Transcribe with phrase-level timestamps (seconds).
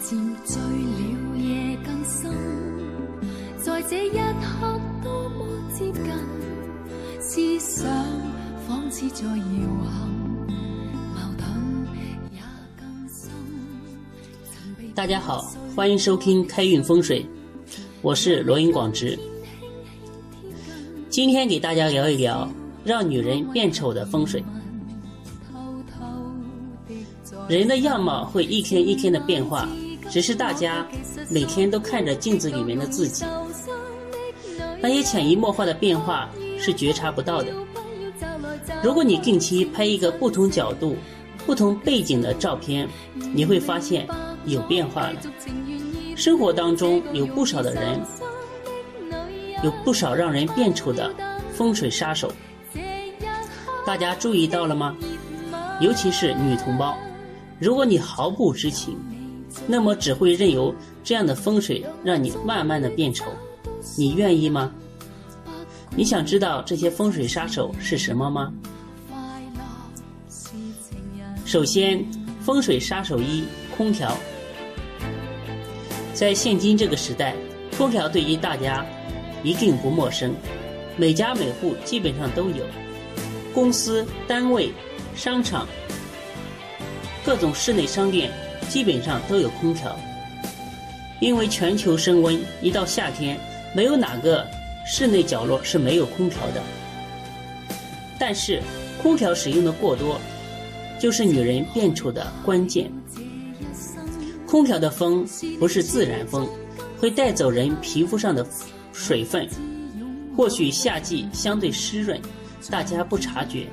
[0.00, 2.32] 渐醉了夜更深，
[3.58, 4.10] 在这一
[4.40, 6.04] 刻多么接近，
[7.20, 7.86] 思想
[8.66, 10.08] 仿似在摇撼，
[11.14, 11.46] 矛盾
[12.32, 12.40] 也
[12.78, 13.30] 更深。
[14.94, 17.26] 大家好，欢迎收听开运风水，
[18.00, 19.18] 我是罗云广直。
[21.10, 22.50] 今天给大家聊一聊
[22.84, 24.42] 让女人变丑的风水。
[27.48, 29.68] 人的样貌会一天一天的变化，
[30.10, 30.84] 只是大家
[31.30, 33.24] 每天都看着镜子里面的自己，
[34.82, 36.28] 那些潜移默化的变化
[36.58, 37.52] 是觉察不到的。
[38.82, 40.96] 如果你定期拍一个不同角度、
[41.46, 42.88] 不同背景的照片，
[43.32, 44.06] 你会发现
[44.46, 45.20] 有变化了。
[46.16, 48.00] 生活当中有不少的人，
[49.62, 51.14] 有不少让人变丑的
[51.52, 52.32] 风水杀手，
[53.86, 54.96] 大家注意到了吗？
[55.80, 56.96] 尤其是女同胞，
[57.58, 58.98] 如果你毫不知情，
[59.66, 63.26] 那么只会任由这样的风水让你慢慢的变丑，
[63.96, 64.72] 你愿意吗？
[65.96, 68.52] 你想知道这些风水杀手是什么吗？
[71.44, 72.04] 首先，
[72.40, 73.44] 风水杀手一：
[73.76, 74.16] 空调。
[76.14, 77.34] 在现今这个时代，
[77.76, 78.84] 空调对于大家
[79.42, 80.32] 一定不陌生，
[80.96, 82.64] 每家每户基本上都有。
[83.52, 84.72] 公司、单位、
[85.16, 85.66] 商场、
[87.24, 88.30] 各种室内商店
[88.70, 89.94] 基本上都有空调。
[91.20, 93.38] 因为全球升温，一到夏天，
[93.74, 94.46] 没有哪个
[94.86, 96.62] 室内角落是没有空调的。
[98.18, 98.62] 但是，
[99.02, 100.18] 空调使用的过多，
[100.98, 102.90] 就是女人变丑的关键。
[104.46, 105.26] 空调的风
[105.58, 106.48] 不是自然风，
[106.98, 108.46] 会带走人皮肤上的
[108.92, 109.46] 水分。
[110.36, 112.18] 或许夏季相对湿润，
[112.70, 113.66] 大家不察觉，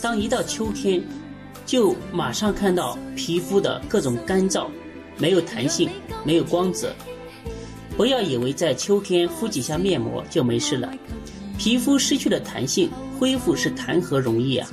[0.00, 1.02] 当一到秋天，
[1.68, 4.68] 就马上看到皮肤的各种干燥，
[5.18, 5.90] 没有弹性，
[6.24, 6.94] 没有光泽。
[7.94, 10.90] 不要以为在秋天敷几下面膜就没事了，
[11.58, 14.66] 皮肤失去了弹性，恢复是谈何容易啊！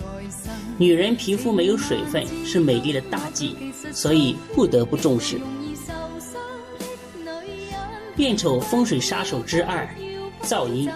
[0.77, 3.57] 女人皮肤没有水分是美丽的大忌，
[3.91, 5.37] 所以不得不重视。
[8.15, 9.85] 变丑风水杀手之二，
[10.43, 10.89] 噪音。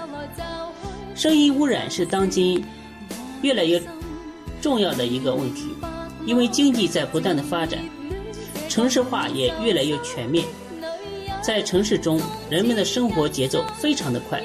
[1.14, 2.64] 声音污染是当今
[3.42, 3.82] 越来越
[4.62, 5.76] 重要的一个问题，
[6.30, 7.80] 因为经济在不断的发展，
[8.70, 10.46] 城市化也越来越全面。
[11.42, 14.40] 在城市中，人们的生活节奏非常的快，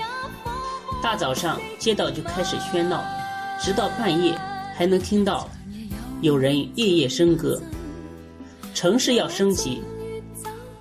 [1.03, 3.05] 大早上街道就开始喧闹，
[3.61, 4.34] 直到半夜
[4.75, 5.47] 还能听到
[6.23, 7.61] 有人夜夜笙歌。
[8.73, 9.83] 城市要升级，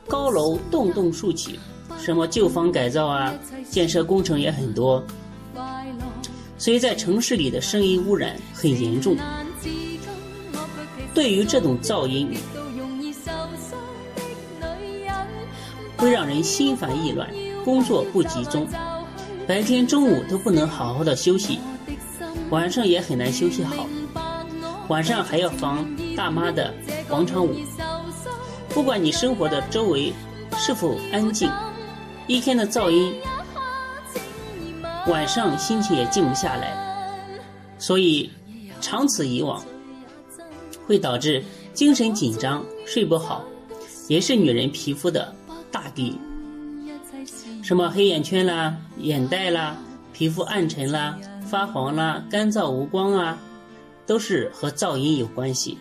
[0.08, 1.60] 高楼栋栋竖起，
[2.00, 3.34] 什么旧房改造啊，
[3.70, 5.04] 建设工程也很多，
[6.58, 9.18] 所以在城市里的声音污染很严重。
[11.14, 12.36] 对于这种噪音，
[15.98, 17.30] 会让人心烦意乱，
[17.64, 18.68] 工作不集中，
[19.48, 21.60] 白天中午都不能好好的休息，
[22.50, 23.88] 晚上也很难休息好，
[24.88, 25.86] 晚上还要防
[26.16, 26.74] 大妈的
[27.08, 27.56] 广场舞。
[28.70, 30.12] 不管你生活的周围
[30.58, 31.48] 是否安静，
[32.26, 33.14] 一天的噪音，
[35.08, 36.76] 晚上心情也静不下来，
[37.78, 38.32] 所以
[38.82, 39.64] 长此以往，
[40.86, 43.44] 会导致精神紧张、睡不好，
[44.08, 45.34] 也是女人皮肤的
[45.72, 46.18] 大敌。
[47.64, 49.78] 什么黑眼圈啦、眼袋啦、
[50.12, 51.18] 皮肤暗沉啦、
[51.50, 53.38] 发黄啦、干燥无光啊，
[54.06, 55.78] 都是和噪音有关系。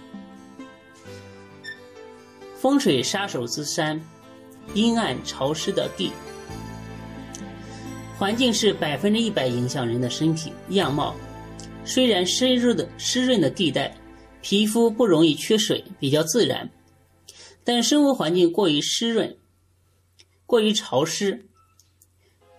[2.56, 4.00] 风水杀手之三，
[4.74, 6.12] 阴暗潮湿的地。
[8.16, 11.16] 环境是百分之一百影响人的身体样貌。
[11.84, 13.92] 虽然湿润的湿润的地带，
[14.42, 16.68] 皮肤不容易缺水，比较自然，
[17.64, 19.38] 但生活环境过于湿润、
[20.44, 21.46] 过于潮湿，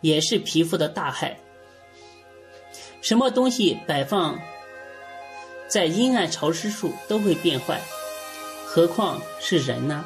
[0.01, 1.37] 也是皮肤的大害。
[3.01, 4.39] 什么东西摆放
[5.67, 7.81] 在阴暗潮湿处都会变坏。
[8.65, 10.05] 何况是人呢？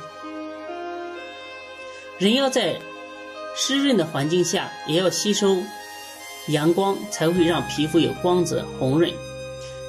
[2.18, 2.76] 人要在
[3.56, 5.56] 湿润的环境下，也要吸收
[6.48, 9.14] 阳光，才会让皮肤有光泽、红润。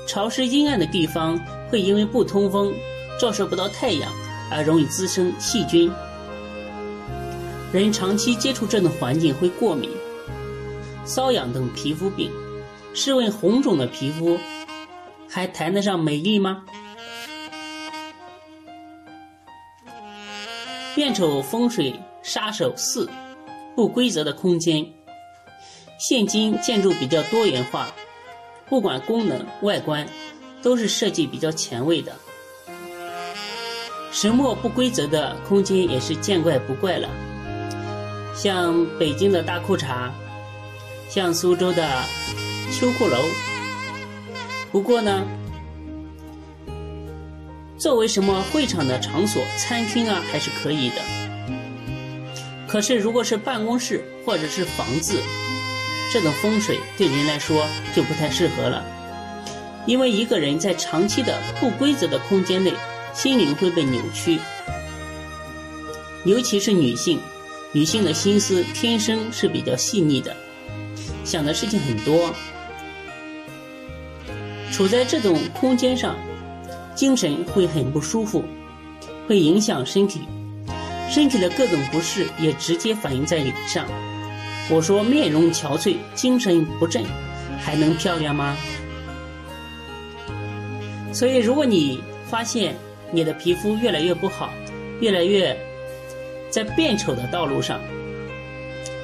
[0.08, 1.38] 潮湿阴暗的地方，
[1.68, 2.72] 会因为不通风、
[3.20, 4.10] 照射不到太阳，
[4.50, 5.92] 而容易滋生细菌。
[7.70, 9.90] 人长期接触这种环境会过敏、
[11.04, 12.32] 瘙痒等皮肤病。
[12.94, 14.38] 试问红肿的皮肤，
[15.28, 16.64] 还谈得上美丽吗？
[20.94, 23.10] 变丑风水杀手四：
[23.76, 24.86] 不规则的空间。
[25.98, 27.92] 现今建筑比较多元化，
[28.68, 30.06] 不管功能、外观，
[30.62, 32.12] 都是设计比较前卫的。
[34.10, 37.08] 什么不规则的空间也是见怪不怪了。
[38.34, 40.10] 像北京的大裤衩，
[41.08, 41.86] 像苏州的
[42.72, 43.18] 秋裤楼。
[44.70, 45.26] 不过呢，
[47.78, 50.96] 作为什么会场的场所、餐厅啊，还是可以的。
[52.66, 55.20] 可是如果是办公室或者是房子，
[56.10, 58.84] 这种风水对人来说就不太适合了，
[59.86, 62.72] 因为一个人在长期的不规则的空间内，
[63.12, 64.38] 心灵会被扭曲，
[66.24, 67.20] 尤其是女性，
[67.72, 70.34] 女性的心思天生是比较细腻的，
[71.24, 72.34] 想的事情很多，
[74.72, 76.16] 处在这种空间上，
[76.94, 78.42] 精神会很不舒服，
[79.26, 80.22] 会影响身体，
[81.10, 83.86] 身体的各种不适也直接反映在脸上。
[84.70, 87.02] 我说面容憔悴，精神不振，
[87.58, 88.56] 还能漂亮吗？
[91.12, 92.76] 所以，如果你发现
[93.10, 94.50] 你的皮肤越来越不好，
[95.00, 95.58] 越来越
[96.50, 97.80] 在变丑的道路上，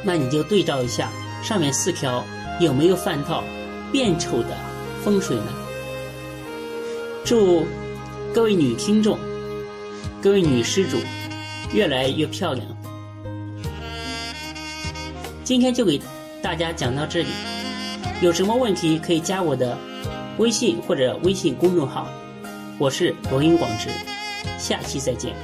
[0.03, 1.11] 那你就对照一下
[1.43, 2.23] 上面四条
[2.61, 3.43] 有没有犯套
[3.91, 4.57] 变丑的
[5.03, 5.47] 风水呢？
[7.25, 7.67] 祝
[8.35, 9.19] 各位女听众、
[10.21, 10.99] 各位女施主
[11.73, 12.67] 越来越漂亮。
[15.45, 16.01] 今天就给
[16.41, 17.29] 大家讲到这里，
[18.23, 19.77] 有什么问题可以加我的
[20.39, 22.09] 微信或者微信公众号，
[22.79, 23.91] 我是罗英广直，
[24.59, 25.35] 下期再见。